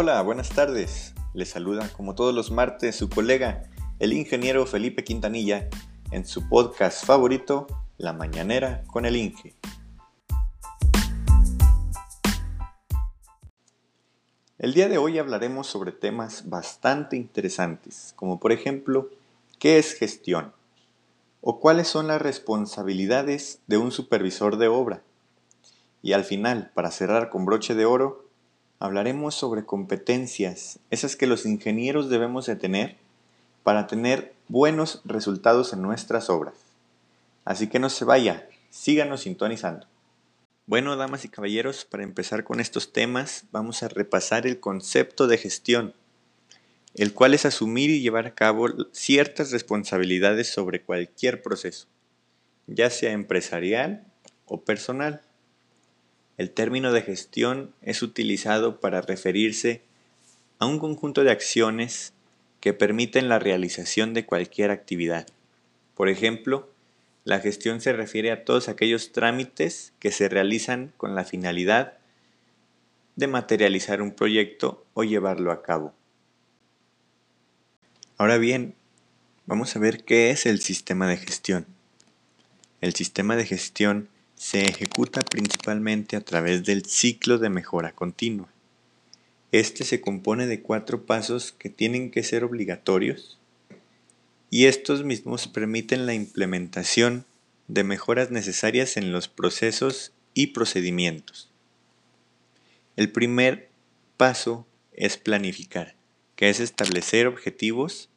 [0.00, 1.12] Hola, buenas tardes.
[1.34, 3.64] Les saluda como todos los martes su colega,
[3.98, 5.68] el ingeniero Felipe Quintanilla,
[6.12, 9.56] en su podcast favorito, La Mañanera con el Inge.
[14.58, 19.10] El día de hoy hablaremos sobre temas bastante interesantes, como por ejemplo,
[19.58, 20.52] ¿qué es gestión?
[21.40, 25.02] ¿O cuáles son las responsabilidades de un supervisor de obra?
[26.02, 28.27] Y al final, para cerrar con broche de oro,
[28.78, 32.96] hablaremos sobre competencias, esas que los ingenieros debemos de tener
[33.62, 36.54] para tener buenos resultados en nuestras obras.
[37.44, 39.86] Así que no se vaya, síganos sintonizando.
[40.66, 45.38] Bueno, damas y caballeros, para empezar con estos temas, vamos a repasar el concepto de
[45.38, 45.94] gestión,
[46.94, 51.86] el cual es asumir y llevar a cabo ciertas responsabilidades sobre cualquier proceso,
[52.66, 54.04] ya sea empresarial
[54.44, 55.22] o personal.
[56.38, 59.82] El término de gestión es utilizado para referirse
[60.60, 62.12] a un conjunto de acciones
[62.60, 65.26] que permiten la realización de cualquier actividad.
[65.96, 66.70] Por ejemplo,
[67.24, 71.98] la gestión se refiere a todos aquellos trámites que se realizan con la finalidad
[73.16, 75.92] de materializar un proyecto o llevarlo a cabo.
[78.16, 78.76] Ahora bien,
[79.46, 81.66] vamos a ver qué es el sistema de gestión.
[82.80, 88.48] El sistema de gestión se ejecuta principalmente a través del ciclo de mejora continua.
[89.50, 93.38] Este se compone de cuatro pasos que tienen que ser obligatorios
[94.48, 97.26] y estos mismos permiten la implementación
[97.66, 101.50] de mejoras necesarias en los procesos y procedimientos.
[102.96, 103.68] El primer
[104.16, 105.96] paso es planificar,
[106.36, 108.08] que es establecer objetivos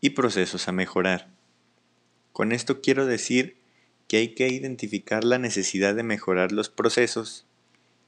[0.00, 1.28] y procesos a mejorar.
[2.32, 3.55] Con esto quiero decir
[4.08, 7.44] que hay que identificar la necesidad de mejorar los procesos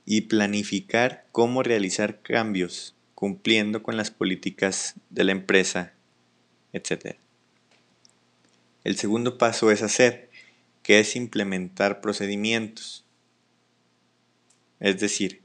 [0.04, 5.92] y planificar cómo realizar cambios cumpliendo con las políticas de la empresa,
[6.72, 7.16] etc.
[8.84, 10.30] El segundo paso es hacer,
[10.82, 13.04] que es implementar procedimientos,
[14.80, 15.42] es decir,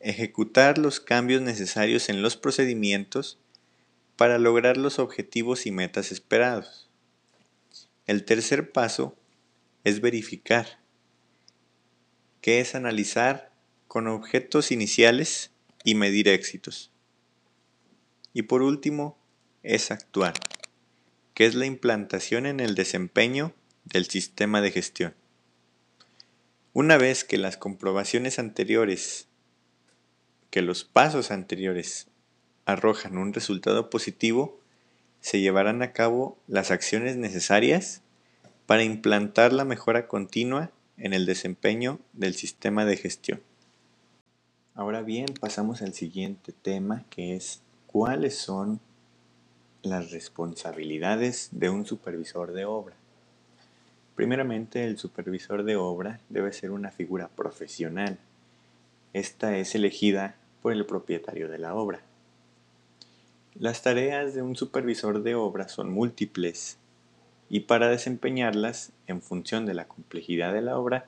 [0.00, 3.38] ejecutar los cambios necesarios en los procedimientos
[4.16, 6.88] para lograr los objetivos y metas esperados.
[8.06, 9.16] El tercer paso
[9.88, 10.78] es verificar,
[12.40, 13.52] que es analizar
[13.86, 15.50] con objetos iniciales
[15.82, 16.90] y medir éxitos.
[18.34, 19.18] Y por último,
[19.62, 20.34] es actuar,
[21.34, 23.54] que es la implantación en el desempeño
[23.84, 25.14] del sistema de gestión.
[26.74, 29.26] Una vez que las comprobaciones anteriores,
[30.50, 32.08] que los pasos anteriores
[32.66, 34.60] arrojan un resultado positivo,
[35.20, 38.02] se llevarán a cabo las acciones necesarias
[38.68, 43.40] para implantar la mejora continua en el desempeño del sistema de gestión.
[44.74, 48.78] Ahora bien, pasamos al siguiente tema que es cuáles son
[49.80, 52.94] las responsabilidades de un supervisor de obra.
[54.14, 58.18] Primeramente, el supervisor de obra debe ser una figura profesional.
[59.14, 62.02] Esta es elegida por el propietario de la obra.
[63.54, 66.77] Las tareas de un supervisor de obra son múltiples
[67.50, 71.06] y para desempeñarlas, en función de la complejidad de la obra,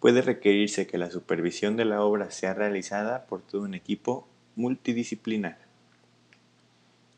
[0.00, 5.58] puede requerirse que la supervisión de la obra sea realizada por todo un equipo multidisciplinar.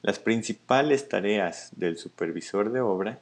[0.03, 3.19] Las principales tareas del supervisor de obra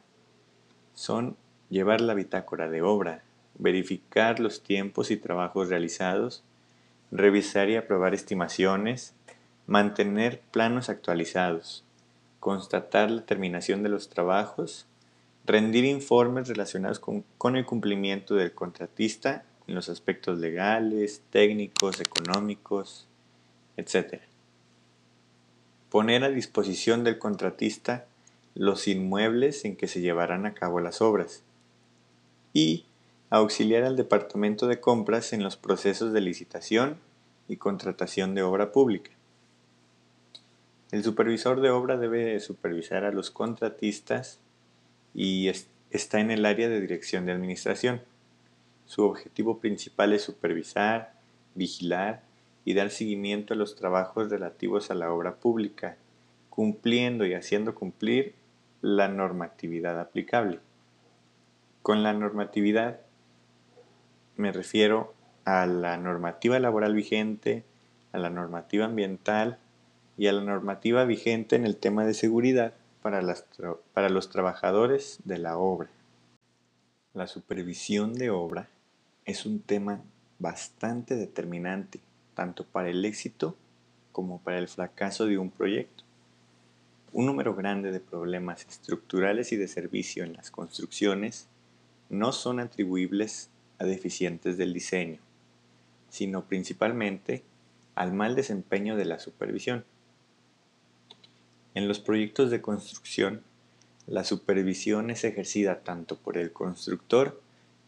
[0.94, 1.36] son
[1.70, 3.22] llevar la bitácora de obra,
[3.58, 6.44] verificar los tiempos y trabajos realizados,
[7.10, 9.14] revisar y aprobar estimaciones,
[9.66, 11.84] mantener planos actualizados,
[12.40, 14.86] constatar la terminación de los trabajos,
[15.46, 23.06] rendir informes relacionados con, el cumplimiento del contratista en los aspectos legales, técnicos, económicos,
[23.76, 24.20] etc.
[25.90, 28.06] Poner a disposición del contratista
[28.54, 31.42] los inmuebles en que se llevarán a cabo las obras
[32.52, 32.84] y
[33.30, 36.98] auxiliar al Departamento de Compras en los procesos de licitación
[37.48, 39.10] y contratación de obra pública.
[40.92, 44.38] El supervisor de obra debe supervisar a los contratistas
[45.14, 45.48] y
[45.90, 48.02] está en el área de dirección de administración.
[48.84, 51.14] Su objetivo principal es supervisar,
[51.54, 52.22] vigilar
[52.64, 55.96] y dar seguimiento a los trabajos relativos a la obra pública,
[56.50, 58.34] cumpliendo y haciendo cumplir
[58.80, 60.58] la normatividad aplicable.
[61.82, 63.00] Con la normatividad
[64.36, 65.14] me refiero
[65.44, 67.64] a la normativa laboral vigente,
[68.12, 69.58] a la normativa ambiental
[70.16, 75.58] y a la normativa vigente en el tema de seguridad para, los trabajadores de la
[75.58, 75.90] obra.
[77.12, 78.70] La supervisión de obra
[79.26, 80.02] es un tema
[80.38, 82.00] bastante determinante
[82.32, 83.56] tanto para el éxito
[84.10, 86.02] como para el fracaso de un proyecto.
[87.12, 91.46] Un número grande de problemas estructurales y de servicio en las construcciones
[92.08, 95.20] no son atribuibles a deficientes del diseño,
[96.08, 97.44] sino principalmente
[97.96, 99.84] al mal desempeño de la supervisión.
[101.74, 103.42] En los proyectos de construcción,
[104.06, 107.40] la supervisión es ejercida tanto por el constructor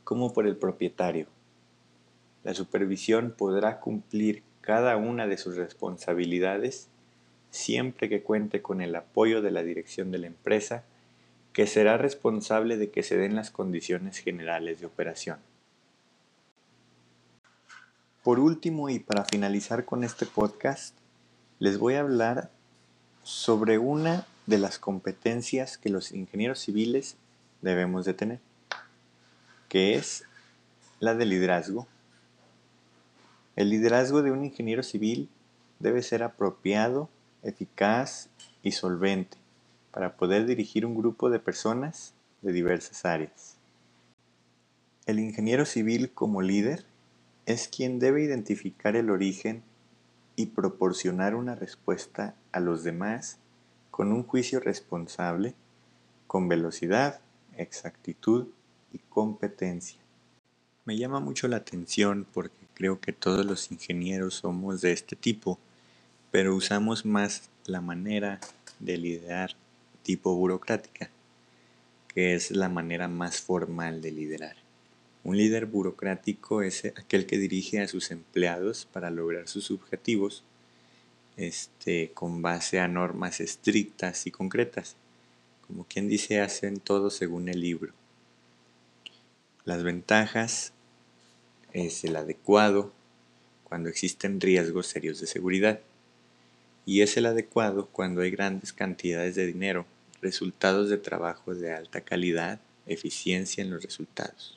[0.02, 1.28] como por el propietario.
[2.42, 6.88] La supervisión podrá cumplir cada una de sus responsabilidades
[7.50, 10.84] siempre que cuente con el apoyo de la dirección de la empresa,
[11.52, 15.38] que será responsable de que se den las condiciones generales de operación.
[18.22, 20.96] Por último y para finalizar con este podcast,
[21.58, 22.50] les voy a hablar
[23.26, 27.16] sobre una de las competencias que los ingenieros civiles
[27.60, 28.38] debemos de tener,
[29.68, 30.22] que es
[31.00, 31.88] la de liderazgo.
[33.56, 35.28] El liderazgo de un ingeniero civil
[35.80, 37.08] debe ser apropiado
[37.42, 38.28] eficaz
[38.62, 39.38] y solvente
[39.90, 43.56] para poder dirigir un grupo de personas de diversas áreas.
[45.04, 46.84] El ingeniero civil como líder
[47.44, 49.64] es quien debe identificar el origen
[50.36, 53.38] y proporcionar una respuesta a los demás
[53.90, 55.54] con un juicio responsable,
[56.26, 57.20] con velocidad,
[57.56, 58.48] exactitud
[58.92, 60.00] y competencia.
[60.84, 65.58] Me llama mucho la atención porque creo que todos los ingenieros somos de este tipo
[66.36, 68.40] pero usamos más la manera
[68.78, 69.52] de liderar
[70.02, 71.08] tipo burocrática,
[72.08, 74.56] que es la manera más formal de liderar.
[75.24, 80.44] Un líder burocrático es aquel que dirige a sus empleados para lograr sus objetivos
[81.36, 84.96] este, con base a normas estrictas y concretas.
[85.66, 87.92] Como quien dice, hacen todo según el libro.
[89.64, 90.72] Las ventajas
[91.72, 92.92] es el adecuado
[93.64, 95.80] cuando existen riesgos serios de seguridad
[96.86, 99.86] y es el adecuado cuando hay grandes cantidades de dinero,
[100.22, 104.56] resultados de trabajo de alta calidad, eficiencia en los resultados.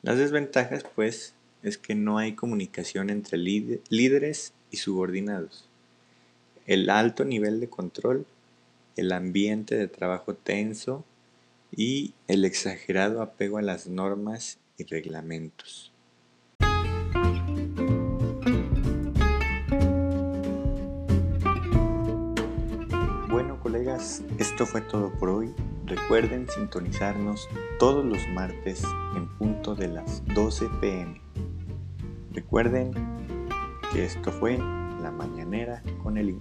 [0.00, 5.68] Las desventajas, pues, es que no hay comunicación entre líderes y subordinados.
[6.66, 8.26] El alto nivel de control,
[8.96, 11.04] el ambiente de trabajo tenso
[11.74, 15.92] y el exagerado apego a las normas y reglamentos.
[24.38, 25.54] esto fue todo por hoy.
[25.86, 27.48] Recuerden sintonizarnos
[27.78, 28.82] todos los martes
[29.14, 31.20] en punto de las 12 pm.
[32.32, 32.92] Recuerden
[33.94, 34.58] esto fue
[35.02, 36.40] La Mañanera con el